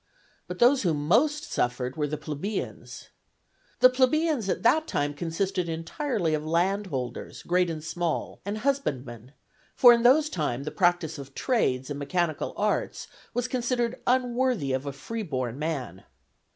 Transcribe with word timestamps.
But 0.47 0.57
those 0.57 0.81
who 0.81 0.95
most 0.95 1.51
suffered 1.51 1.95
were 1.95 2.07
the 2.07 2.17
plebeians. 2.17 3.09
The 3.81 3.89
plebeians 3.91 4.49
at 4.49 4.63
that 4.63 4.87
time 4.87 5.13
consisted 5.13 5.69
entirely 5.69 6.33
of 6.33 6.43
landholders, 6.43 7.43
great 7.43 7.69
and 7.69 7.83
small, 7.83 8.41
and 8.43 8.57
husbandmen, 8.57 9.33
for 9.75 9.93
in 9.93 10.01
those 10.01 10.27
times 10.27 10.65
the 10.65 10.71
practice 10.71 11.19
of 11.19 11.35
trades 11.35 11.91
and 11.91 11.99
mechanical 11.99 12.55
arts 12.57 13.05
was 13.35 13.47
considered 13.47 14.01
unworthy 14.07 14.73
of 14.73 14.87
a 14.87 14.91
freeborn 14.91 15.59
man. 15.59 16.03